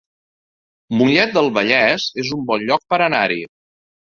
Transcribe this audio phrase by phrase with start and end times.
[1.01, 3.39] Mollet del Vallès es un bon lloc per anar-hi